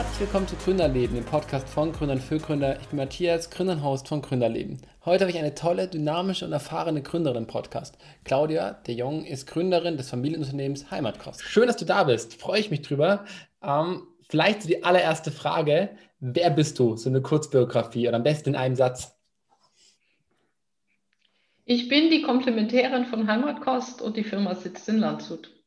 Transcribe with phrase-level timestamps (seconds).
[0.00, 2.80] Herzlich willkommen zu Gründerleben, dem Podcast von Gründern für Gründer.
[2.80, 4.80] Ich bin Matthias, Gründer und Host von Gründerleben.
[5.04, 7.98] Heute habe ich eine tolle, dynamische und erfahrene Gründerin Podcast.
[8.24, 11.42] Claudia de Jong ist Gründerin des Familienunternehmens Heimatkost.
[11.42, 12.40] Schön, dass du da bist.
[12.40, 13.26] Freue ich mich drüber.
[13.62, 15.90] Ähm, vielleicht die allererste Frage.
[16.18, 16.96] Wer bist du?
[16.96, 19.14] So eine Kurzbiografie oder am besten in einem Satz.
[21.66, 25.59] Ich bin die Komplementärin von Heimatkost und die Firma sitzt in Landshut.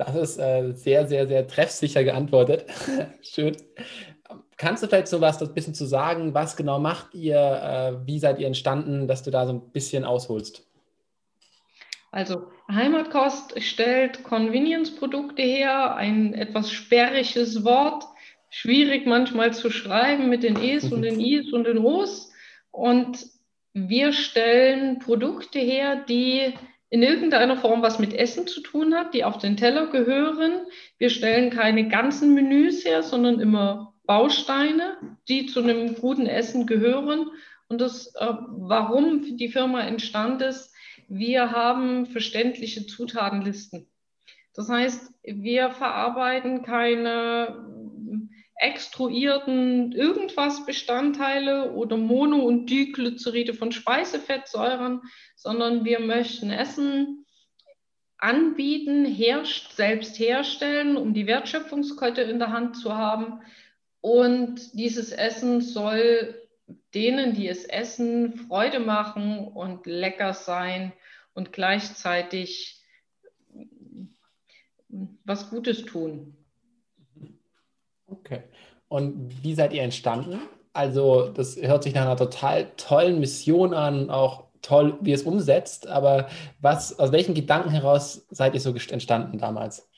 [0.00, 2.64] Das ist äh, sehr, sehr, sehr treffsicher geantwortet.
[3.20, 3.54] Schön.
[4.56, 6.32] Kannst du vielleicht so was ein bisschen zu sagen?
[6.32, 7.36] Was genau macht ihr?
[7.36, 10.66] Äh, wie seid ihr entstanden, dass du da so ein bisschen ausholst?
[12.12, 18.04] Also Heimatkost stellt Convenience-Produkte her, ein etwas sperriges Wort,
[18.48, 22.32] schwierig manchmal zu schreiben mit den E's und den I's und den O's.
[22.70, 23.26] Und
[23.74, 26.54] wir stellen Produkte her, die
[26.90, 30.66] in irgendeiner Form was mit Essen zu tun hat, die auf den Teller gehören.
[30.98, 34.96] Wir stellen keine ganzen Menüs her, sondern immer Bausteine,
[35.28, 37.30] die zu einem guten Essen gehören.
[37.68, 40.74] Und das, äh, warum die Firma entstand ist,
[41.08, 43.86] wir haben verständliche Zutatenlisten.
[44.54, 47.69] Das heißt, wir verarbeiten keine
[48.60, 55.00] extruierten irgendwas Bestandteile oder Mono- und Diglyceride von Speisefettsäuren,
[55.34, 57.24] sondern wir möchten Essen
[58.18, 63.40] anbieten, her selbst herstellen, um die Wertschöpfungskette in der Hand zu haben.
[64.02, 66.34] Und dieses Essen soll
[66.94, 70.92] denen, die es essen, Freude machen und lecker sein
[71.32, 72.82] und gleichzeitig
[75.24, 76.36] was Gutes tun.
[78.10, 78.42] Okay.
[78.88, 80.40] Und wie seid ihr entstanden?
[80.72, 85.86] Also, das hört sich nach einer total tollen Mission an, auch toll, wie es umsetzt.
[85.88, 86.28] Aber
[86.60, 89.88] was, aus welchen Gedanken heraus seid ihr so entstanden damals?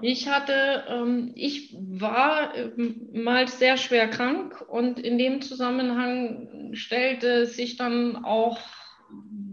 [0.00, 7.46] Ich hatte, ähm, ich war ähm, mal sehr schwer krank und in dem Zusammenhang stellte
[7.46, 8.58] sich dann auch,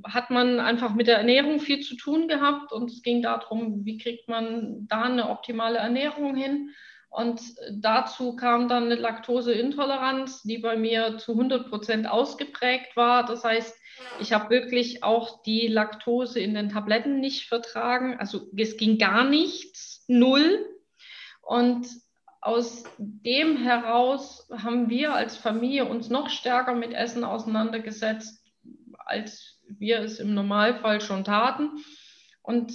[0.03, 3.97] hat man einfach mit der Ernährung viel zu tun gehabt und es ging darum, wie
[3.97, 6.69] kriegt man da eine optimale Ernährung hin.
[7.15, 13.25] Und dazu kam dann eine Laktoseintoleranz, die bei mir zu 100 Prozent ausgeprägt war.
[13.25, 13.73] Das heißt,
[14.19, 18.17] ich habe wirklich auch die Laktose in den Tabletten nicht vertragen.
[18.19, 20.65] Also es ging gar nichts, null.
[21.41, 21.87] Und
[22.41, 28.43] aus dem heraus haben wir als Familie uns noch stärker mit Essen auseinandergesetzt,
[28.97, 31.69] als wir es im Normalfall schon taten.
[32.41, 32.73] Und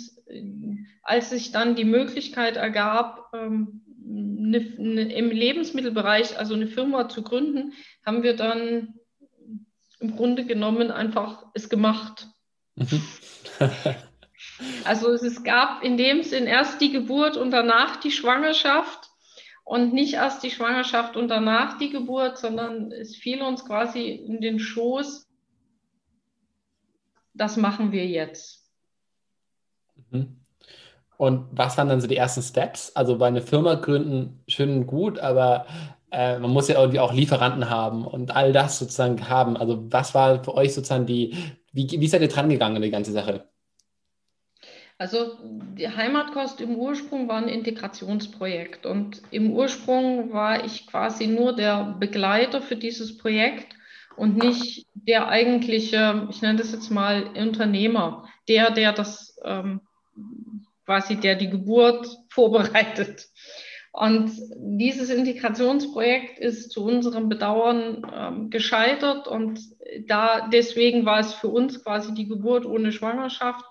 [1.03, 7.23] als sich dann die Möglichkeit ergab, ähm, eine, eine, im Lebensmittelbereich, also eine Firma zu
[7.23, 7.73] gründen,
[8.05, 8.95] haben wir dann
[10.01, 12.29] im Grunde genommen einfach es gemacht.
[12.75, 13.03] Mhm.
[14.85, 19.11] also es gab in dem Sinn erst die Geburt und danach die Schwangerschaft
[19.65, 24.41] und nicht erst die Schwangerschaft und danach die Geburt, sondern es fiel uns quasi in
[24.41, 25.29] den Schoß,
[27.35, 28.69] das machen wir jetzt.
[30.11, 30.40] Mhm.
[31.21, 32.97] Und was waren dann so die ersten Steps?
[32.97, 35.67] Also bei einer Firma gründen, schön und gut, aber
[36.11, 39.59] äh, man muss ja irgendwie auch Lieferanten haben und all das sozusagen haben.
[39.59, 41.37] Also was war für euch sozusagen die,
[41.73, 43.45] wie, wie seid ihr dran gegangen an die ganze Sache?
[44.97, 45.37] Also
[45.77, 51.97] die Heimatkost im Ursprung war ein Integrationsprojekt und im Ursprung war ich quasi nur der
[52.01, 53.77] Begleiter für dieses Projekt
[54.17, 59.83] und nicht der eigentliche, ich nenne das jetzt mal Unternehmer, der, der das ähm,
[60.85, 63.29] quasi der die Geburt vorbereitet.
[63.93, 69.61] Und dieses Integrationsprojekt ist zu unserem Bedauern ähm, gescheitert und
[70.07, 73.65] da deswegen war es für uns quasi die Geburt ohne Schwangerschaft.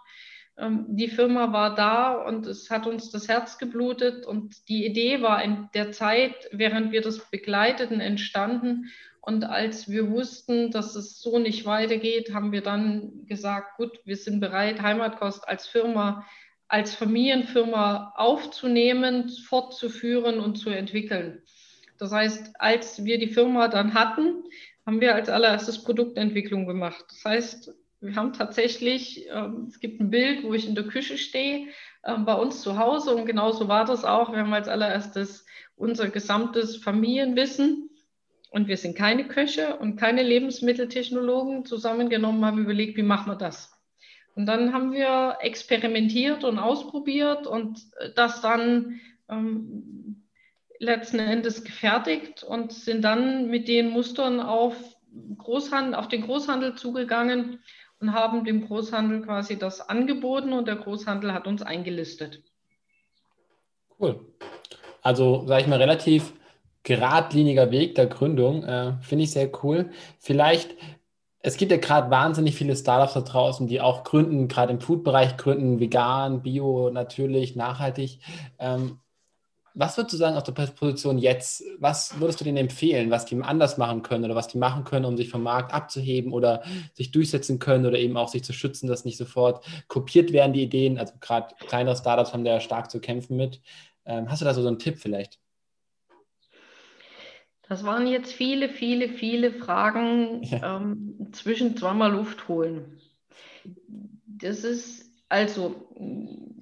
[0.57, 5.21] Ähm, die Firma war da und es hat uns das Herz geblutet und die Idee
[5.21, 8.91] war in der Zeit, während wir das begleiteten, entstanden.
[9.21, 14.17] Und als wir wussten, dass es so nicht weitergeht, haben wir dann gesagt, gut, wir
[14.17, 16.25] sind bereit, Heimatkost als Firma
[16.69, 21.41] als Familienfirma aufzunehmen, fortzuführen und zu entwickeln.
[21.97, 24.43] Das heißt, als wir die Firma dann hatten,
[24.85, 27.03] haben wir als allererstes Produktentwicklung gemacht.
[27.09, 31.17] Das heißt, wir haben tatsächlich, ähm, es gibt ein Bild, wo ich in der Küche
[31.17, 31.67] stehe,
[32.05, 34.31] ähm, bei uns zu Hause und genauso war das auch.
[34.31, 35.45] Wir haben als allererstes
[35.75, 37.89] unser gesamtes Familienwissen
[38.51, 43.78] und wir sind keine Köche und keine Lebensmitteltechnologen zusammengenommen, haben überlegt, wie machen wir das?
[44.39, 47.81] Und dann haben wir experimentiert und ausprobiert und
[48.15, 50.23] das dann ähm,
[50.79, 54.77] letzten Endes gefertigt und sind dann mit den Mustern auf,
[55.37, 57.59] Großhandel, auf den Großhandel zugegangen
[57.99, 62.41] und haben dem Großhandel quasi das angeboten und der Großhandel hat uns eingelistet.
[63.99, 64.25] Cool.
[65.01, 66.31] Also, sage ich mal, relativ
[66.83, 68.63] geradliniger Weg der Gründung.
[68.63, 69.91] Äh, Finde ich sehr cool.
[70.17, 70.77] Vielleicht,
[71.41, 75.37] es gibt ja gerade wahnsinnig viele Startups da draußen, die auch gründen, gerade im Food-Bereich
[75.37, 78.19] gründen, vegan, bio, natürlich, nachhaltig.
[78.57, 78.99] Ähm,
[79.73, 81.63] was würdest du sagen aus der Position jetzt?
[81.77, 85.05] Was würdest du denen empfehlen, was die anders machen können oder was die machen können,
[85.05, 86.63] um sich vom Markt abzuheben oder
[86.93, 90.63] sich durchsetzen können oder eben auch sich zu schützen, dass nicht sofort kopiert werden die
[90.63, 90.97] Ideen?
[90.97, 93.61] Also gerade kleinere Startups haben da stark zu kämpfen mit.
[94.05, 95.39] Ähm, hast du da so einen Tipp vielleicht?
[97.69, 100.77] Das waren jetzt viele, viele, viele Fragen ja.
[100.77, 102.99] ähm, zwischen zweimal Luft holen.
[104.25, 105.87] Das ist also,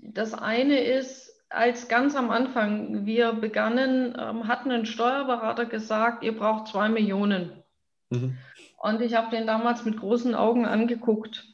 [0.03, 6.37] das eine ist, als ganz am Anfang wir begannen, ähm, hatten ein Steuerberater gesagt, ihr
[6.37, 7.63] braucht zwei Millionen.
[8.09, 8.37] Mhm.
[8.77, 11.45] Und ich habe den damals mit großen Augen angeguckt.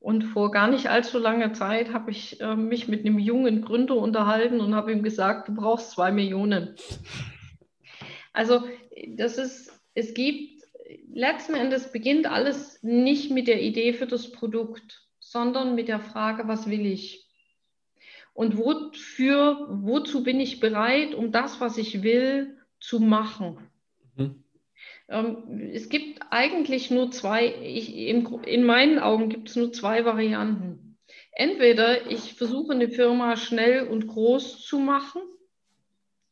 [0.00, 3.96] Und vor gar nicht allzu langer Zeit habe ich äh, mich mit einem jungen Gründer
[3.96, 6.76] unterhalten und habe ihm gesagt, du brauchst zwei Millionen.
[8.32, 8.64] Also
[9.08, 10.62] das ist, es gibt,
[11.12, 16.48] letzten Endes beginnt alles nicht mit der Idee für das Produkt, sondern mit der Frage,
[16.48, 17.28] was will ich?
[18.38, 23.58] und wofür, wozu bin ich bereit, um das, was ich will, zu machen.
[24.14, 24.44] Mhm.
[25.08, 30.04] Ähm, es gibt eigentlich nur zwei, ich, in, in meinen Augen gibt es nur zwei
[30.04, 30.96] Varianten.
[31.32, 35.20] Entweder ich versuche eine Firma schnell und groß zu machen,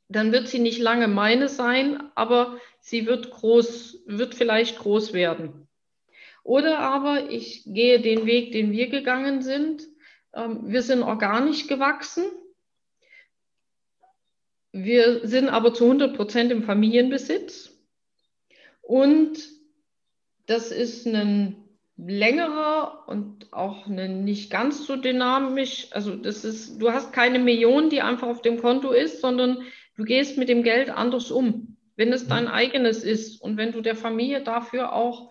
[0.08, 5.67] dann wird sie nicht lange meine sein, aber sie wird groß, wird vielleicht groß werden.
[6.44, 9.82] Oder aber ich gehe den Weg, den wir gegangen sind,
[10.32, 12.25] ähm, wir sind organisch gewachsen.
[14.70, 17.73] Wir sind aber zu 100 Prozent im Familienbesitz.
[18.82, 19.38] Und
[20.47, 21.56] das ist ein
[21.97, 25.88] längerer und auch ein nicht ganz so dynamisch.
[25.93, 29.62] Also das ist, du hast keine Million, die einfach auf dem Konto ist, sondern
[29.96, 33.81] du gehst mit dem Geld anders um, wenn es dein eigenes ist und wenn du
[33.81, 35.31] der Familie dafür auch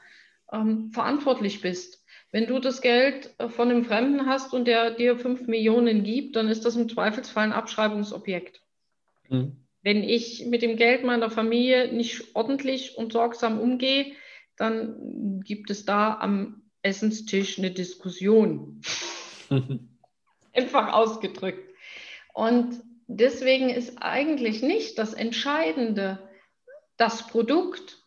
[0.51, 2.03] ähm, verantwortlich bist.
[2.31, 6.35] Wenn du das Geld äh, von einem Fremden hast und der dir fünf Millionen gibt,
[6.35, 8.62] dann ist das im Zweifelsfall ein Abschreibungsobjekt.
[9.29, 9.57] Mhm.
[9.83, 14.13] Wenn ich mit dem Geld meiner Familie nicht ordentlich und sorgsam umgehe,
[14.57, 18.81] dann gibt es da am Essenstisch eine Diskussion.
[20.53, 21.69] Einfach ausgedrückt.
[22.33, 26.19] Und deswegen ist eigentlich nicht das Entscheidende
[26.98, 28.00] das Produkt,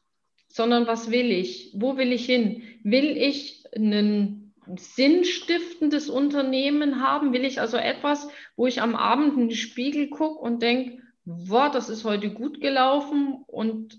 [0.48, 1.72] sondern was will ich?
[1.74, 2.62] Wo will ich hin?
[2.82, 7.32] Will ich ein sinnstiftendes Unternehmen haben?
[7.32, 11.70] Will ich also etwas, wo ich am Abend in den Spiegel gucke und denke, wow,
[11.70, 13.98] das ist heute gut gelaufen und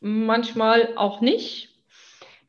[0.00, 1.70] manchmal auch nicht?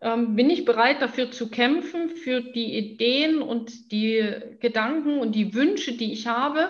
[0.02, 5.54] Ähm, bin ich bereit dafür zu kämpfen, für die Ideen und die Gedanken und die
[5.54, 6.70] Wünsche, die ich habe?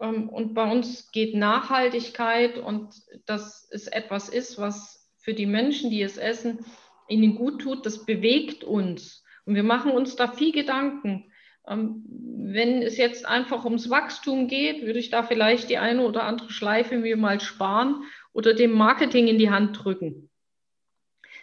[0.00, 2.94] Ähm, und bei uns geht Nachhaltigkeit und
[3.26, 6.64] das ist etwas ist, was für die Menschen, die es essen,
[7.08, 9.22] ihnen gut tut, das bewegt uns.
[9.44, 11.30] Und wir machen uns da viel Gedanken.
[11.66, 16.24] Ähm, wenn es jetzt einfach ums Wachstum geht, würde ich da vielleicht die eine oder
[16.24, 18.02] andere Schleife mir mal sparen
[18.32, 20.30] oder dem Marketing in die Hand drücken.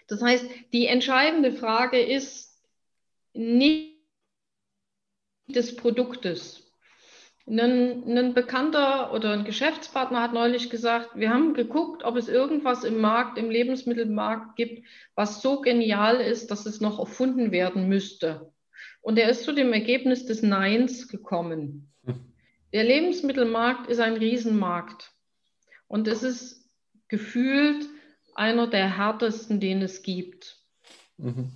[0.07, 2.62] Das heißt, die entscheidende Frage ist
[3.33, 3.98] nicht
[5.47, 6.67] des Produktes,
[7.47, 12.83] ein, ein, Bekannter oder ein Geschäftspartner hat neulich gesagt, wir haben geguckt, ob es irgendwas
[12.83, 14.85] im Markt, im Lebensmittelmarkt gibt,
[15.16, 18.51] was so genial ist, dass es noch erfunden werden müsste.
[19.01, 21.94] Und er ist zu dem Ergebnis des Neins gekommen.
[22.73, 25.13] Der Lebensmittelmarkt ist ein Riesenmarkt.
[25.87, 26.69] Und es ist
[27.07, 27.87] gefühlt
[28.35, 30.57] einer der härtesten, den es gibt.
[31.18, 31.51] Mhm.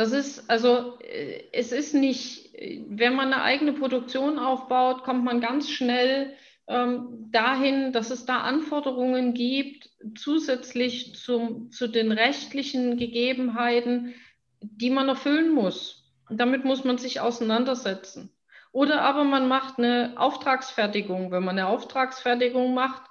[0.00, 2.54] Das ist, also, äh, es ist nicht,
[2.88, 6.34] wenn man eine eigene Produktion aufbaut, kommt man ganz schnell
[6.68, 14.14] ähm, dahin, dass es da Anforderungen gibt, zusätzlich zum, zu den rechtlichen Gegebenheiten,
[14.62, 16.10] die man erfüllen muss.
[16.30, 18.32] Und damit muss man sich auseinandersetzen.
[18.72, 21.30] Oder aber man macht eine Auftragsfertigung.
[21.30, 23.02] Wenn man eine Auftragsfertigung macht,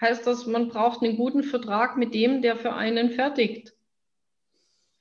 [0.00, 3.74] heißt das, man braucht einen guten Vertrag mit dem, der für einen fertigt.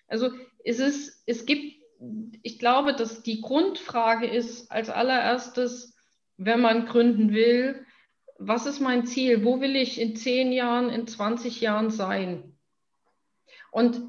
[0.10, 0.30] Also
[0.64, 1.82] es ist, es gibt,
[2.44, 5.96] ich glaube, dass die Grundfrage ist als allererstes,
[6.38, 7.86] wenn man gründen will,
[8.38, 9.46] was ist mein Ziel?
[9.46, 12.58] Wo will ich in zehn Jahren, in 20 Jahren sein?
[13.72, 14.02] Und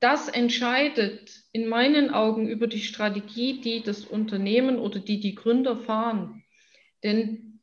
[0.00, 5.76] das entscheidet in meinen Augen über die Strategie, die das Unternehmen oder die die Gründer
[5.76, 6.44] fahren.
[7.02, 7.60] Denn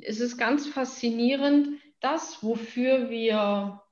[0.00, 3.82] es ist ganz faszinierend, das, wofür wir,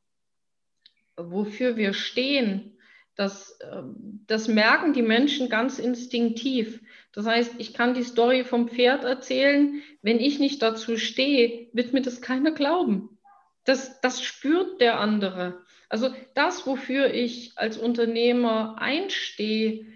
[1.16, 2.75] wofür wir stehen,
[3.16, 6.80] Das, ähm, das merken die Menschen ganz instinktiv.
[7.12, 9.82] Das heißt, ich kann die Story vom Pferd erzählen.
[10.02, 13.18] Wenn ich nicht dazu stehe, wird mir das keiner glauben.
[13.64, 15.64] Das, das spürt der andere.
[15.88, 19.87] Also das, wofür ich als Unternehmer einstehe,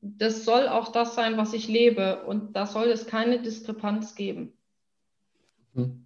[0.00, 2.22] das soll auch das sein, was ich lebe.
[2.26, 4.52] Und da soll es keine Diskrepanz geben.
[5.74, 6.04] Hm.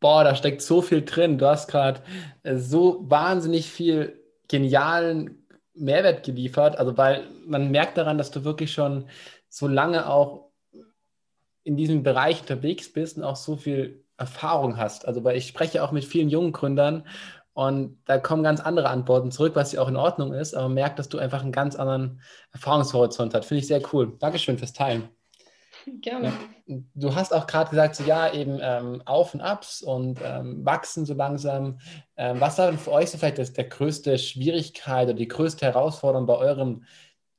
[0.00, 1.36] Boah, da steckt so viel drin.
[1.36, 2.02] Du hast gerade
[2.44, 6.78] äh, so wahnsinnig viel genialen Mehrwert geliefert.
[6.78, 9.08] Also, weil man merkt daran, dass du wirklich schon
[9.48, 10.50] so lange auch
[11.62, 15.06] in diesem Bereich unterwegs bist und auch so viel Erfahrung hast.
[15.06, 17.04] Also, weil ich spreche auch mit vielen jungen Gründern
[17.54, 20.74] und da kommen ganz andere Antworten zurück, was ja auch in Ordnung ist, aber man
[20.74, 22.20] merkt, dass du einfach einen ganz anderen
[22.52, 23.46] Erfahrungshorizont hast.
[23.46, 24.16] Finde ich sehr cool.
[24.18, 25.08] Dankeschön fürs Teilen.
[26.00, 26.32] Gerne.
[26.66, 31.04] Du hast auch gerade gesagt, so ja, eben ähm, Auf und Abs und ähm, wachsen
[31.04, 31.78] so langsam.
[32.16, 35.66] Ähm, was war denn für euch so vielleicht das, der größte Schwierigkeit oder die größte
[35.66, 36.84] Herausforderung bei eurem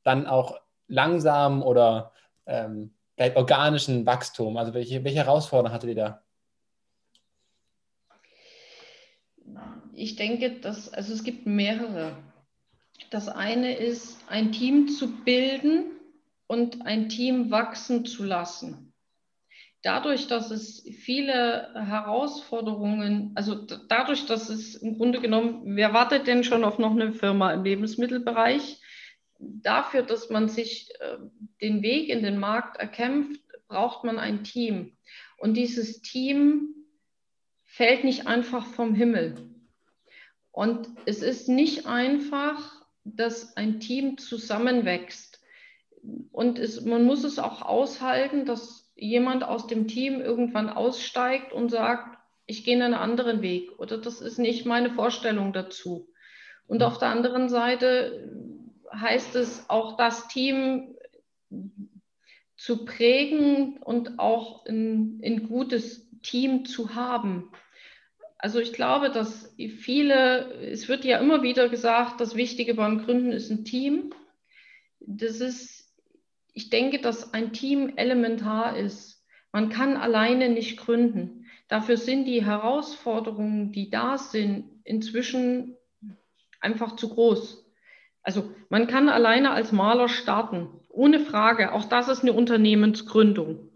[0.04, 2.12] dann auch langsam oder
[2.46, 4.58] ähm, vielleicht organischen Wachstum?
[4.58, 6.22] Also welche, welche Herausforderungen hattet ihr da?
[9.94, 12.18] Ich denke, dass, also es gibt mehrere.
[13.10, 15.96] Das eine ist, ein Team zu bilden
[16.48, 18.94] und ein Team wachsen zu lassen.
[19.82, 26.44] Dadurch, dass es viele Herausforderungen, also dadurch, dass es im Grunde genommen, wer wartet denn
[26.44, 28.82] schon auf noch eine Firma im Lebensmittelbereich?
[29.38, 31.18] Dafür, dass man sich äh,
[31.62, 34.98] den Weg in den Markt erkämpft, braucht man ein Team.
[35.38, 36.74] Und dieses Team
[37.64, 39.36] fällt nicht einfach vom Himmel.
[40.52, 45.35] Und es ist nicht einfach, dass ein Team zusammenwächst
[46.32, 51.70] und es, man muss es auch aushalten, dass jemand aus dem Team irgendwann aussteigt und
[51.70, 56.08] sagt, ich gehe einen anderen Weg oder das ist nicht meine Vorstellung dazu.
[56.68, 58.30] Und auf der anderen Seite
[58.94, 60.96] heißt es auch das Team
[62.56, 67.52] zu prägen und auch ein, ein gutes Team zu haben.
[68.38, 73.32] Also ich glaube, dass viele, es wird ja immer wieder gesagt, das Wichtige beim Gründen
[73.32, 74.14] ist ein Team.
[75.00, 75.85] Das ist
[76.56, 79.22] ich denke, dass ein Team elementar ist.
[79.52, 81.46] Man kann alleine nicht gründen.
[81.68, 85.76] Dafür sind die Herausforderungen, die da sind, inzwischen
[86.62, 87.70] einfach zu groß.
[88.24, 91.74] Also man kann alleine als Maler starten, ohne Frage.
[91.74, 93.70] Auch das ist eine Unternehmensgründung.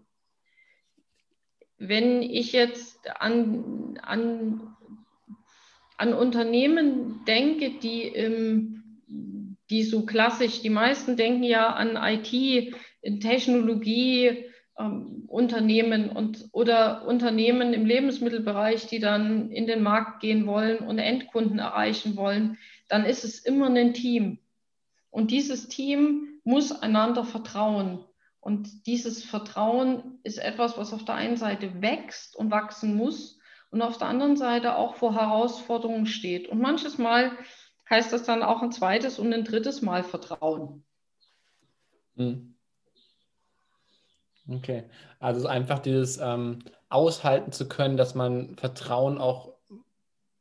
[1.76, 4.74] Wenn ich jetzt an, an,
[5.98, 8.79] an Unternehmen denke, die im
[9.70, 12.74] die so klassisch, die meisten denken ja an IT,
[13.20, 14.44] Technologie,
[14.78, 20.98] ähm, Unternehmen und, oder Unternehmen im Lebensmittelbereich, die dann in den Markt gehen wollen und
[20.98, 22.58] Endkunden erreichen wollen,
[22.88, 24.38] dann ist es immer ein Team.
[25.10, 28.04] Und dieses Team muss einander vertrauen.
[28.40, 33.38] Und dieses Vertrauen ist etwas, was auf der einen Seite wächst und wachsen muss
[33.70, 36.48] und auf der anderen Seite auch vor Herausforderungen steht.
[36.48, 37.32] Und manches Mal
[37.90, 40.84] heißt das dann auch ein zweites und ein drittes Mal Vertrauen.
[42.16, 42.54] Hm.
[44.48, 44.84] Okay,
[45.20, 49.54] also einfach dieses ähm, aushalten zu können, dass man Vertrauen auch,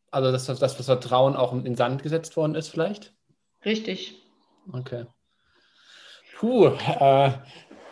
[0.09, 3.13] also dass, dass das Vertrauen auch in Sand gesetzt worden ist vielleicht?
[3.63, 4.15] Richtig.
[4.71, 5.05] Okay.
[6.37, 7.31] Puh, äh,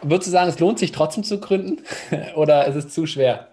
[0.01, 1.83] würdest du sagen, es lohnt sich trotzdem zu gründen
[2.35, 3.51] oder ist es zu schwer?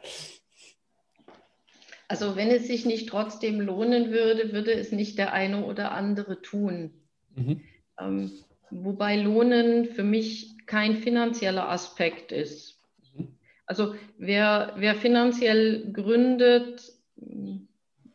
[2.09, 6.43] Also wenn es sich nicht trotzdem lohnen würde, würde es nicht der eine oder andere
[6.43, 6.93] tun.
[7.35, 7.61] Mhm.
[7.99, 8.33] Ähm,
[8.71, 12.81] wobei Lohnen für mich kein finanzieller Aspekt ist.
[13.17, 13.29] Mhm.
[13.67, 16.93] Also wer, wer finanziell gründet,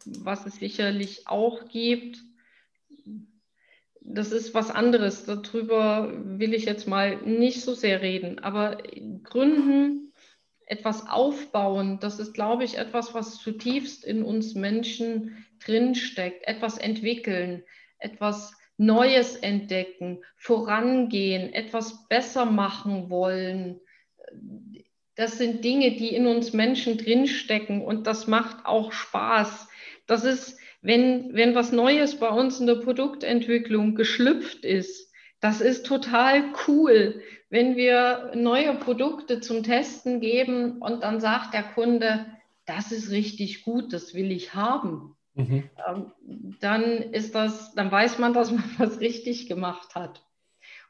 [0.06, 2.20] was es sicherlich auch gibt,
[4.02, 5.26] das ist was anderes.
[5.26, 8.40] Darüber will ich jetzt mal nicht so sehr reden.
[8.40, 8.78] Aber
[9.24, 10.09] Gründen
[10.70, 16.48] etwas aufbauen, das ist, glaube ich, etwas, was zutiefst in uns Menschen drinsteckt.
[16.48, 17.64] Etwas entwickeln,
[17.98, 23.82] etwas Neues entdecken, vorangehen, etwas besser machen wollen.
[25.16, 29.68] Das sind Dinge, die in uns Menschen drinstecken und das macht auch Spaß.
[30.06, 35.12] Das ist, wenn, wenn was Neues bei uns in der Produktentwicklung geschlüpft ist,
[35.42, 41.64] das ist total cool, wenn wir neue Produkte zum Testen geben und dann sagt der
[41.64, 42.26] Kunde,
[42.66, 45.16] das ist richtig gut, das will ich haben.
[45.34, 45.70] Mhm.
[45.88, 46.12] Ähm,
[46.60, 50.24] dann ist das, dann weiß man, dass man was richtig gemacht hat.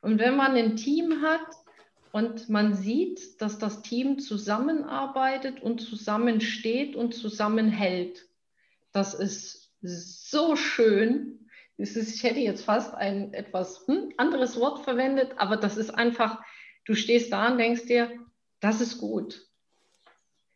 [0.02, 1.48] Und wenn man ein Team hat
[2.12, 8.26] und man sieht, dass das Team zusammenarbeitet und zusammensteht und zusammenhält,
[8.92, 11.39] das ist so schön.
[11.80, 16.42] Ist, ich hätte jetzt fast ein etwas hm, anderes Wort verwendet, aber das ist einfach,
[16.86, 18.12] du stehst da und denkst dir,
[18.60, 19.50] das ist gut.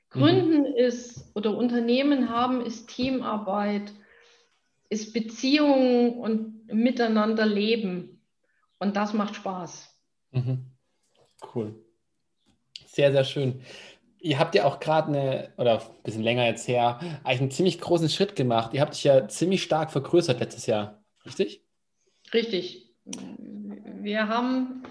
[0.10, 0.76] Gründen mhm.
[0.76, 3.92] ist oder Unternehmen haben ist Teamarbeit,
[4.90, 8.22] ist Beziehungen und miteinander leben.
[8.78, 9.98] Und das macht Spaß.
[10.32, 10.72] Mhm.
[11.56, 11.84] Cool.
[12.86, 13.62] Sehr, sehr schön.
[14.20, 17.82] Ihr habt ja auch gerade eine, oder ein bisschen länger jetzt her, eigentlich einen ziemlich
[17.82, 18.74] großen Schritt gemacht.
[18.74, 21.62] Ihr habt dich ja ziemlich stark vergrößert letztes Jahr, richtig?
[22.34, 22.90] Richtig.
[24.02, 24.84] Wir haben,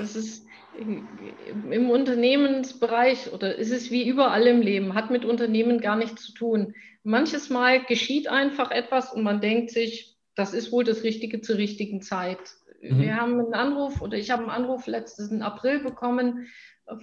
[0.00, 0.46] es ist
[0.78, 6.32] im Unternehmensbereich oder ist es wie überall im Leben, hat mit Unternehmen gar nichts zu
[6.32, 6.74] tun.
[7.02, 11.56] Manches Mal geschieht einfach etwas und man denkt sich, das ist wohl das Richtige zur
[11.56, 12.38] richtigen Zeit.
[12.80, 13.00] Mhm.
[13.00, 16.46] Wir haben einen Anruf oder ich habe einen Anruf letzten April bekommen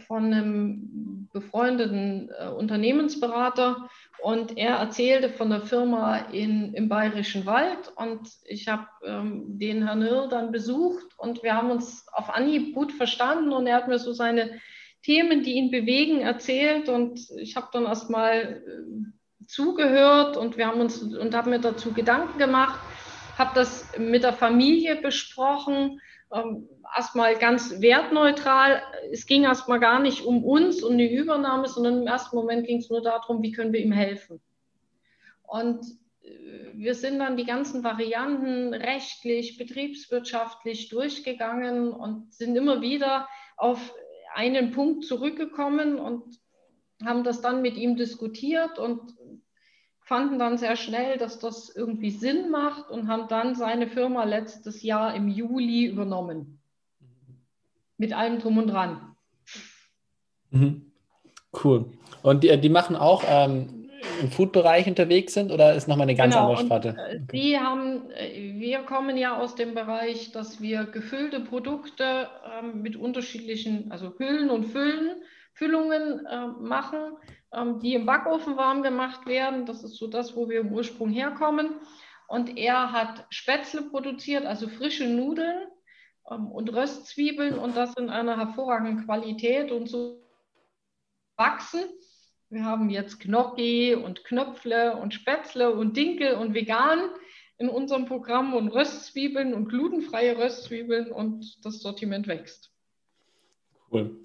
[0.07, 3.89] von einem befreundeten äh, Unternehmensberater
[4.22, 9.86] und er erzählte von der Firma in, im Bayerischen Wald und ich habe ähm, den
[9.86, 13.88] Herrn Hirr dann besucht und wir haben uns auf Anhieb gut verstanden und er hat
[13.88, 14.60] mir so seine
[15.03, 20.81] Themen, die ihn bewegen, erzählt und ich habe dann erstmal äh, zugehört und wir haben
[20.81, 22.79] uns und haben mir dazu Gedanken gemacht,
[23.38, 26.00] habe das mit der Familie besprochen
[26.34, 28.81] ähm, erstmal ganz wertneutral.
[29.11, 32.79] Es ging erstmal gar nicht um uns und eine Übernahme, sondern im ersten Moment ging
[32.79, 34.41] es nur darum, wie können wir ihm helfen.
[35.43, 35.85] Und
[36.23, 43.27] äh, wir sind dann die ganzen Varianten rechtlich, betriebswirtschaftlich durchgegangen und sind immer wieder
[43.57, 43.93] auf
[44.33, 46.23] einen Punkt zurückgekommen und
[47.03, 49.15] haben das dann mit ihm diskutiert und
[50.01, 54.83] fanden dann sehr schnell, dass das irgendwie Sinn macht und haben dann seine Firma letztes
[54.83, 56.59] Jahr im Juli übernommen.
[57.97, 59.15] Mit allem drum und dran.
[60.51, 60.91] Mhm.
[61.63, 61.85] Cool.
[62.21, 63.89] Und die, die machen auch ähm,
[64.21, 66.89] im Food-Bereich unterwegs sind oder ist nochmal eine ganz genau, andere Sparte?
[66.89, 67.27] Äh, okay.
[67.31, 72.95] Die haben, äh, wir kommen ja aus dem Bereich, dass wir gefüllte Produkte ähm, mit
[72.95, 75.21] unterschiedlichen, also Hüllen und Füllen,
[75.53, 77.17] Füllungen äh, machen
[77.55, 79.65] ähm, die im Backofen warm gemacht werden.
[79.65, 81.75] Das ist so das, wo wir im Ursprung herkommen.
[82.27, 85.67] Und er hat Spätzle produziert, also frische Nudeln
[86.25, 90.22] und Röstzwiebeln und das in einer hervorragenden Qualität und so
[91.38, 91.83] wachsen.
[92.50, 97.09] Wir haben jetzt Gnocchi und Knöpfle und Spätzle und Dinkel und vegan
[97.57, 102.72] in unserem Programm und Röstzwiebeln und glutenfreie Röstzwiebeln und das Sortiment wächst.
[103.92, 104.20] Cool.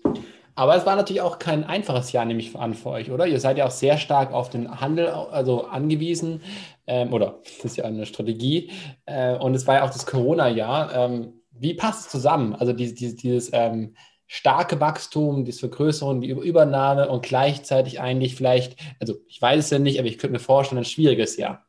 [0.55, 3.27] Aber es war natürlich auch kein einfaches Jahr, nehme ich an, für euch, oder?
[3.27, 6.43] Ihr seid ja auch sehr stark auf den Handel also angewiesen,
[6.87, 8.71] ähm, oder das ist ja eine Strategie.
[9.07, 10.95] Äh, und es war ja auch das Corona-Jahr.
[10.95, 12.55] Ähm, wie passt es zusammen?
[12.55, 13.95] Also dieses, dieses, dieses ähm,
[14.27, 19.81] starke Wachstum, diese Vergrößerung, die Übernahme und gleichzeitig eigentlich vielleicht, also ich weiß es ja
[19.81, 21.67] nicht, aber ich könnte mir vorstellen, ein schwieriges Jahr.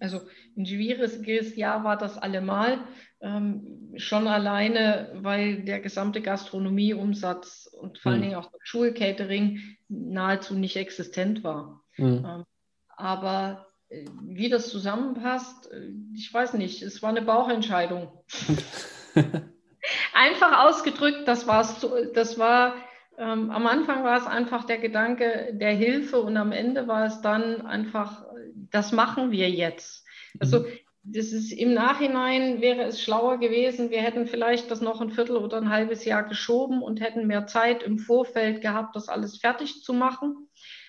[0.00, 0.20] Also
[0.56, 2.80] ein schwieriges Jahr war das allemal.
[3.20, 8.24] Ähm, schon alleine, weil der gesamte Gastronomieumsatz und vor allen mhm.
[8.24, 11.82] Dingen auch das Schulcatering nahezu nicht existent war.
[11.96, 12.24] Mhm.
[12.26, 12.44] Ähm,
[12.88, 18.08] aber äh, wie das zusammenpasst, äh, ich weiß nicht, es war eine Bauchentscheidung.
[20.14, 22.74] einfach ausgedrückt, das, war's, das war,
[23.16, 27.20] ähm, am Anfang war es einfach der Gedanke der Hilfe und am Ende war es
[27.20, 28.24] dann einfach,
[28.70, 30.04] das machen wir jetzt.
[30.38, 30.66] Also mhm
[31.10, 35.36] das ist im Nachhinein wäre es schlauer gewesen, wir hätten vielleicht das noch ein Viertel
[35.36, 39.82] oder ein halbes Jahr geschoben und hätten mehr Zeit im Vorfeld gehabt, das alles fertig
[39.82, 40.48] zu machen.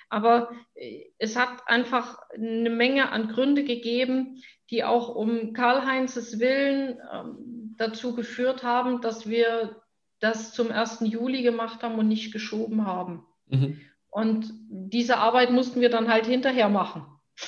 [0.09, 6.99] Aber äh, es hat einfach eine Menge an Gründe gegeben, die auch um Karl-Heinzes Willen
[7.13, 9.81] ähm, dazu geführt haben, dass wir
[10.19, 10.99] das zum 1.
[11.03, 13.25] Juli gemacht haben und nicht geschoben haben.
[13.47, 13.79] Mhm.
[14.09, 17.05] Und diese Arbeit mussten wir dann halt hinterher machen.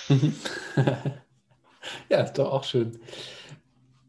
[2.10, 3.00] Ja, ist doch auch schön.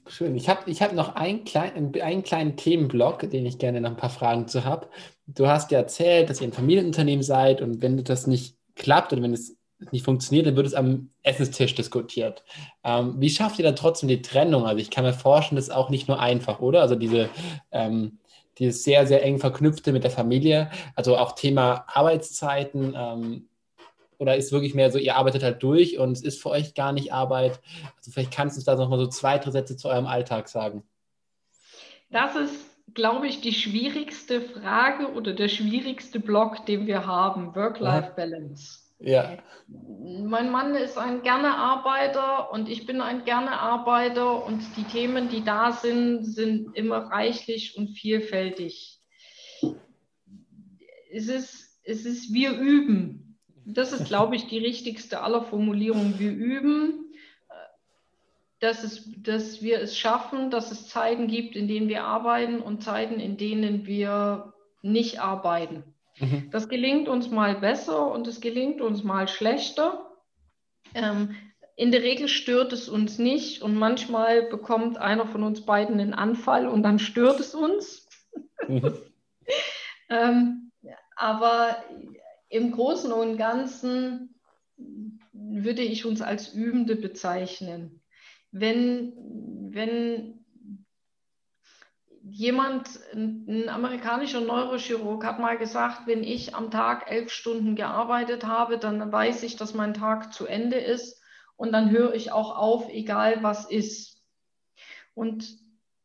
[0.07, 0.35] Schön.
[0.37, 3.97] Ich habe ich hab noch einen, klein, einen kleinen Themenblock, den ich gerne noch ein
[3.97, 4.89] paar Fragen zu habe.
[5.27, 9.23] Du hast ja erzählt, dass ihr ein Familienunternehmen seid und wenn das nicht klappt oder
[9.23, 9.57] wenn es
[9.90, 12.45] nicht funktioniert, dann wird es am Essenstisch diskutiert.
[12.85, 14.66] Ähm, wie schafft ihr dann trotzdem die Trennung?
[14.66, 16.81] Also ich kann mir vorstellen, das ist auch nicht nur einfach, oder?
[16.83, 17.29] Also diese,
[17.71, 18.18] ähm,
[18.59, 23.49] dieses sehr, sehr eng verknüpfte mit der Familie, also auch Thema Arbeitszeiten, ähm,
[24.23, 26.92] oder ist wirklich mehr so, ihr arbeitet halt durch und es ist für euch gar
[26.92, 27.61] nicht Arbeit?
[27.97, 30.85] Also vielleicht kannst du da noch mal so zwei, drei Sätze zu eurem Alltag sagen.
[32.09, 32.55] Das ist,
[32.95, 38.82] glaube ich, die schwierigste Frage oder der schwierigste Block, den wir haben, Work-Life-Balance.
[39.03, 39.37] Ja.
[39.67, 45.29] Mein Mann ist ein gerne Arbeiter und ich bin ein gerne Arbeiter und die Themen,
[45.29, 49.01] die da sind, sind immer reichlich und vielfältig.
[51.11, 53.38] Es ist, es ist wir üben.
[53.65, 56.19] Das ist, glaube ich, die richtigste aller Formulierungen.
[56.19, 57.12] Wir üben.
[58.61, 62.85] dass, es, dass wir es schaffen, dass es Zeiten gibt, in denen wir arbeiten und
[62.85, 65.91] Zeiten, in denen wir nicht arbeiten.
[66.18, 66.51] Mhm.
[66.51, 70.11] Das gelingt uns mal besser und es gelingt uns mal schlechter.
[70.94, 71.37] Ähm,
[71.77, 76.14] in der Regel stört es uns nicht und manchmal bekommt einer von uns beiden einen
[76.14, 78.09] Anfall und dann stört es uns.
[78.68, 78.94] Mhm.
[80.09, 80.70] ähm,
[81.16, 81.77] aber
[82.48, 84.35] im Großen und Ganzen
[85.33, 88.03] würde ich uns als Übende bezeichnen
[88.53, 89.14] wenn,
[89.72, 90.41] wenn
[92.33, 98.79] jemand, ein amerikanischer Neurochirurg hat mal gesagt, wenn ich am Tag elf Stunden gearbeitet habe,
[98.79, 101.21] dann weiß ich, dass mein Tag zu Ende ist
[101.57, 104.23] und dann höre ich auch auf, egal was ist.
[105.14, 105.59] Und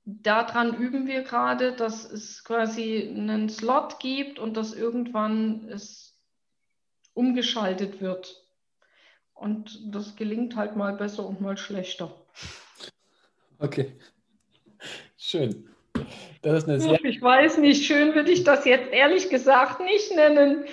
[0.04, 6.22] daran üben wir gerade, dass es quasi einen Slot gibt und dass irgendwann es
[7.14, 8.44] umgeschaltet wird.
[9.34, 12.14] Und das gelingt halt mal besser und mal schlechter.
[13.60, 13.98] Okay.
[15.18, 15.68] Schön.
[16.42, 20.16] Das ist eine sehr ich weiß nicht, schön würde ich das jetzt ehrlich gesagt nicht
[20.16, 20.66] nennen.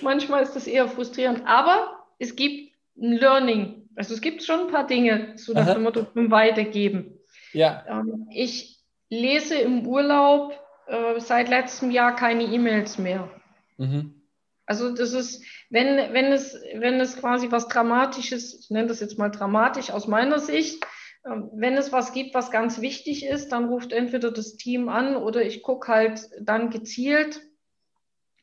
[0.00, 3.88] Manchmal ist das eher frustrierend, aber es gibt ein Learning.
[3.94, 7.18] Also es gibt schon ein paar Dinge, so nach dem Motto Weitergeben.
[7.52, 7.84] Ja.
[7.88, 8.78] Ähm, ich
[9.10, 13.28] lese im Urlaub äh, seit letztem Jahr keine E-Mails mehr.
[13.76, 14.22] Mhm.
[14.64, 19.18] Also das ist, wenn, wenn, es, wenn es quasi was Dramatisches, ich nenne das jetzt
[19.18, 20.86] mal dramatisch aus meiner Sicht,
[21.24, 25.42] wenn es was gibt, was ganz wichtig ist, dann ruft entweder das Team an oder
[25.42, 27.40] ich gucke halt dann gezielt.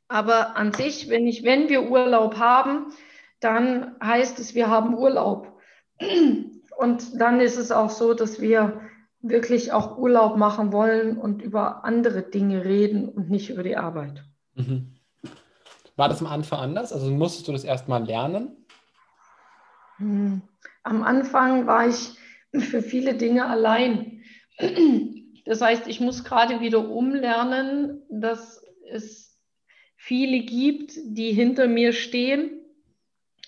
[0.07, 2.93] Aber an sich, wenn, ich, wenn wir Urlaub haben,
[3.41, 5.59] dann heißt es, wir haben Urlaub.
[6.77, 8.81] Und dann ist es auch so, dass wir
[9.21, 14.23] wirklich auch Urlaub machen wollen und über andere Dinge reden und nicht über die Arbeit.
[14.55, 14.95] Mhm.
[15.97, 16.93] War das am Anfang anders?
[16.93, 18.65] Also musstest du das erstmal lernen?
[19.97, 20.41] Hm.
[20.83, 22.18] Am Anfang war ich
[22.57, 24.23] für viele Dinge allein.
[25.45, 29.38] Das heißt, ich muss gerade wieder umlernen, dass es
[29.95, 32.62] viele gibt, die hinter mir stehen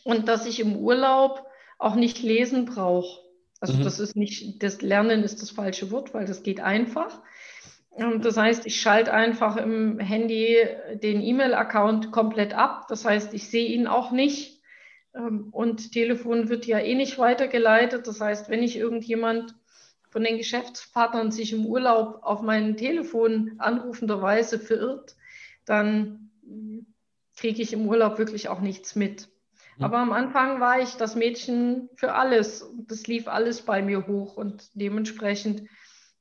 [0.04, 1.46] und dass ich im Urlaub
[1.80, 3.22] auch nicht lesen brauche.
[3.60, 3.84] Also mhm.
[3.84, 7.22] das ist nicht, das Lernen ist das falsche Wort, weil das geht einfach.
[8.20, 10.58] Das heißt, ich schalte einfach im Handy
[11.04, 12.86] den E-Mail-Account komplett ab.
[12.88, 14.61] Das heißt, ich sehe ihn auch nicht.
[15.16, 18.08] Ähm, und Telefon wird ja eh nicht weitergeleitet.
[18.08, 19.56] Das heißt, wenn ich irgendjemand
[20.10, 25.16] von den Geschäftspartnern sich im Urlaub auf mein Telefon anrufenderweise verirrt,
[25.66, 26.32] dann
[27.36, 29.30] kriege ich im Urlaub wirklich auch nichts mit.
[29.78, 29.84] Mhm.
[29.86, 32.70] Aber am Anfang war ich das Mädchen für alles.
[32.88, 35.64] Das lief alles bei mir hoch und dementsprechend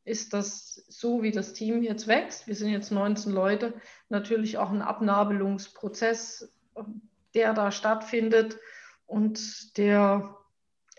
[0.05, 2.46] ist das so, wie das Team jetzt wächst.
[2.46, 3.74] Wir sind jetzt 19 Leute,
[4.09, 6.53] natürlich auch ein Abnabelungsprozess,
[7.35, 8.59] der da stattfindet
[9.11, 10.37] und der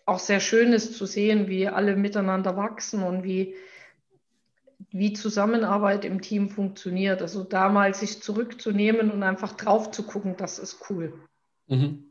[0.05, 3.55] auch sehr schön ist zu sehen, wie alle miteinander wachsen und wie,
[4.89, 7.21] wie Zusammenarbeit im Team funktioniert.
[7.21, 11.13] Also da mal sich zurückzunehmen und einfach drauf zu gucken, das ist cool.
[11.67, 12.03] Mhm.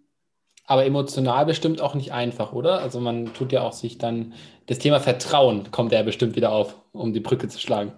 [0.64, 2.80] Aber emotional bestimmt auch nicht einfach, oder?
[2.80, 4.34] Also man tut ja auch sich dann,
[4.66, 7.92] das Thema Vertrauen kommt ja bestimmt wieder auf, um die Brücke zu schlagen.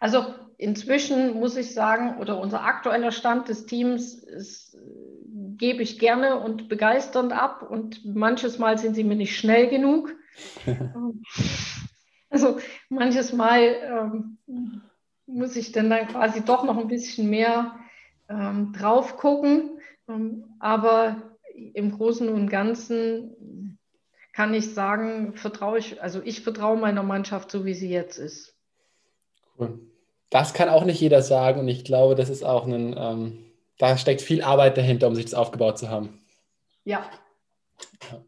[0.00, 0.26] Also
[0.58, 4.76] inzwischen muss ich sagen, oder unser aktueller Stand des Teams ist
[5.56, 10.14] gebe ich gerne und begeisternd ab und manches Mal sind sie mir nicht schnell genug.
[12.30, 12.58] also
[12.88, 14.38] manches Mal ähm,
[15.26, 17.76] muss ich dann, dann quasi doch noch ein bisschen mehr
[18.28, 19.80] ähm, drauf gucken.
[20.08, 21.36] Ähm, aber
[21.74, 23.78] im Großen und Ganzen
[24.32, 28.54] kann ich sagen, vertraue ich, also ich vertraue meiner Mannschaft so, wie sie jetzt ist.
[29.58, 29.80] Cool.
[30.30, 33.49] Das kann auch nicht jeder sagen und ich glaube, das ist auch ein ähm,
[33.80, 36.20] da steckt viel Arbeit dahinter, um sich das aufgebaut zu haben.
[36.84, 37.10] Ja.
[38.12, 38.22] ja.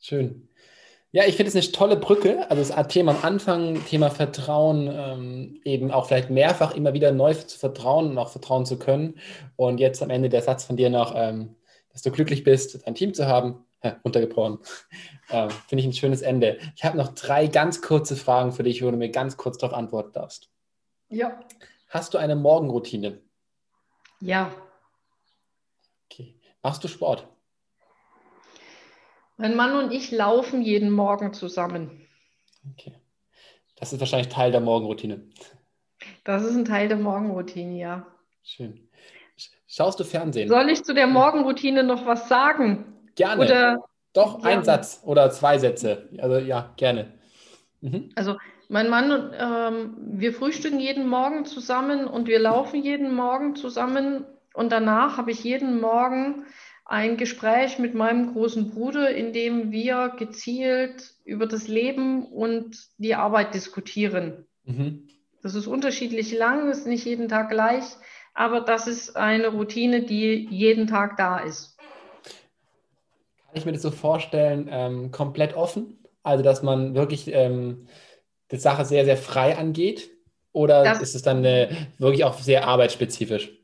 [0.00, 0.48] Schön.
[1.10, 2.50] Ja, ich finde es eine tolle Brücke.
[2.50, 7.34] Also das Thema am Anfang, Thema Vertrauen, ähm, eben auch vielleicht mehrfach immer wieder neu
[7.34, 9.18] zu vertrauen und auch vertrauen zu können.
[9.56, 11.54] Und jetzt am Ende der Satz von dir noch, ähm,
[11.92, 14.58] dass du glücklich bist, ein Team zu haben, ja, runtergebrochen.
[15.30, 16.56] Ähm, finde ich ein schönes Ende.
[16.74, 19.76] Ich habe noch drei ganz kurze Fragen für dich, wo du mir ganz kurz darauf
[19.76, 20.48] antworten darfst.
[21.10, 21.38] Ja.
[21.90, 23.20] Hast du eine Morgenroutine?
[24.22, 24.50] Ja.
[26.62, 27.26] Machst du Sport?
[29.36, 32.06] Mein Mann und ich laufen jeden Morgen zusammen.
[32.72, 32.94] Okay.
[33.76, 35.22] Das ist wahrscheinlich Teil der Morgenroutine.
[36.24, 38.06] Das ist ein Teil der Morgenroutine, ja.
[38.42, 38.88] Schön.
[39.68, 40.48] Schaust du Fernsehen?
[40.48, 43.10] Soll ich zu der Morgenroutine noch was sagen?
[43.14, 43.44] Gerne.
[43.44, 44.56] Oder Doch, gerne.
[44.56, 46.08] ein Satz oder zwei Sätze.
[46.18, 47.12] Also ja, gerne.
[47.80, 48.10] Mhm.
[48.16, 48.36] Also
[48.68, 54.24] mein Mann und ähm, wir frühstücken jeden Morgen zusammen und wir laufen jeden Morgen zusammen
[54.58, 56.44] und danach habe ich jeden Morgen
[56.84, 63.14] ein Gespräch mit meinem großen Bruder, in dem wir gezielt über das Leben und die
[63.14, 64.46] Arbeit diskutieren.
[64.64, 65.06] Mhm.
[65.42, 67.84] Das ist unterschiedlich lang, ist nicht jeden Tag gleich,
[68.34, 71.78] aber das ist eine Routine, die jeden Tag da ist.
[73.46, 76.04] Kann ich mir das so vorstellen, ähm, komplett offen?
[76.24, 77.86] Also, dass man wirklich ähm,
[78.50, 80.10] die Sache sehr, sehr frei angeht?
[80.50, 83.57] Oder das, ist es dann äh, wirklich auch sehr arbeitsspezifisch?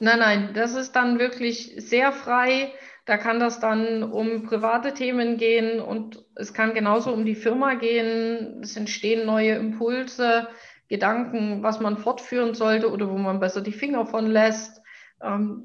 [0.00, 2.72] Nein, nein, das ist dann wirklich sehr frei.
[3.06, 7.74] Da kann das dann um private Themen gehen und es kann genauso um die Firma
[7.74, 8.60] gehen.
[8.62, 10.48] Es entstehen neue Impulse,
[10.88, 14.82] Gedanken, was man fortführen sollte oder wo man besser die Finger von lässt.
[15.22, 15.64] Ähm,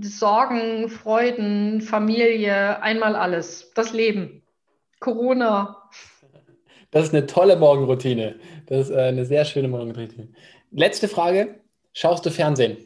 [0.00, 3.72] Sorgen, Freuden, Familie, einmal alles.
[3.74, 4.42] Das Leben.
[5.00, 5.90] Corona.
[6.90, 8.36] Das ist eine tolle Morgenroutine.
[8.66, 10.28] Das ist äh, eine sehr schöne Morgenroutine.
[10.70, 11.60] Letzte Frage.
[11.94, 12.76] Schaust du Fernsehen?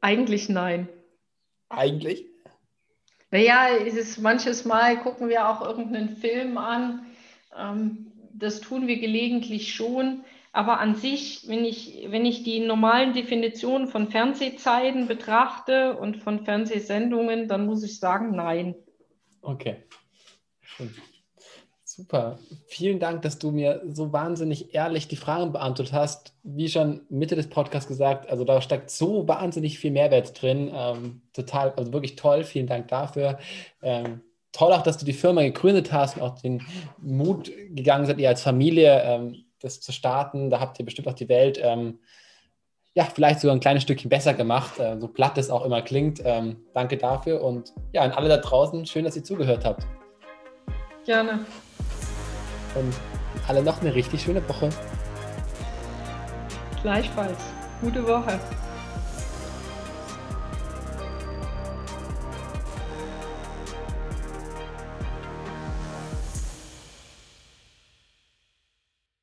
[0.00, 0.88] Eigentlich nein.
[1.68, 2.24] Eigentlich?
[3.30, 7.06] Naja, es ist, manches Mal gucken wir auch irgendeinen Film an.
[7.56, 10.24] Ähm, das tun wir gelegentlich schon.
[10.52, 16.44] Aber an sich, wenn ich, wenn ich die normalen Definitionen von Fernsehzeiten betrachte und von
[16.44, 18.74] Fernsehsendungen, dann muss ich sagen, nein.
[19.42, 19.84] Okay.
[20.62, 20.94] Schön.
[21.96, 22.38] Super.
[22.66, 26.34] Vielen Dank, dass du mir so wahnsinnig ehrlich die Fragen beantwortet hast.
[26.42, 30.70] Wie schon Mitte des Podcasts gesagt, also da steckt so wahnsinnig viel Mehrwert drin.
[30.74, 32.44] Ähm, total, also wirklich toll.
[32.44, 33.38] Vielen Dank dafür.
[33.80, 34.20] Ähm,
[34.52, 36.60] toll auch, dass du die Firma gegründet hast und auch den
[36.98, 40.50] Mut gegangen seid, ihr als Familie ähm, das zu starten.
[40.50, 42.00] Da habt ihr bestimmt auch die Welt, ähm,
[42.92, 46.20] ja, vielleicht sogar ein kleines Stückchen besser gemacht, äh, so platt es auch immer klingt.
[46.22, 49.86] Ähm, danke dafür und ja, an alle da draußen, schön, dass ihr zugehört habt.
[51.06, 51.46] Gerne
[52.76, 52.94] und
[53.48, 54.70] alle noch eine richtig schöne Woche.
[56.82, 57.38] Gleichfalls.
[57.80, 58.38] Gute Woche.